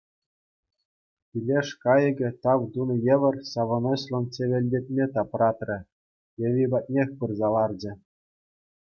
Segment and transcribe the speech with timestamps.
[1.29, 5.75] Пилеш кайӑкӗ тав тунӑ евӗр савӑнӑҫлӑн чӗвӗлтетме тапратрӗ,
[6.45, 7.93] йӑви патнех пырса ларчӗ.